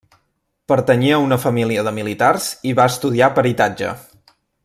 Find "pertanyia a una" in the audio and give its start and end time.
0.71-1.37